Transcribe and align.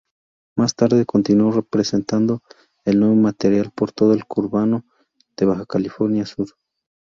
Más 0.55 0.73
tarde 0.73 1.05
continuó 1.05 1.61
presentando 1.61 2.41
el 2.85 2.99
nuevo 3.01 3.13
material 3.13 3.69
por 3.71 3.91
todo 3.91 4.15
el 4.15 4.25
conurbano 4.25 4.83
de 5.37 5.45
Bs. 5.45 6.55